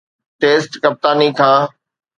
test 0.41 0.71
ڪپتاني 0.83 1.29
کان 1.37 1.57